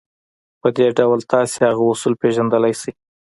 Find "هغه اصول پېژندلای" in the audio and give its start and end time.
1.69-2.73